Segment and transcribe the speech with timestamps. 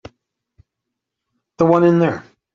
[1.59, 2.23] The one in there.